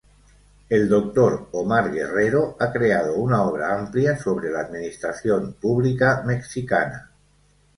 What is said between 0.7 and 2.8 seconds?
Doctor Omar Guerrero ha